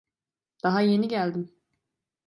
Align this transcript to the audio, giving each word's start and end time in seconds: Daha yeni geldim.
Daha 0.63 0.81
yeni 0.81 1.07
geldim. 1.07 1.55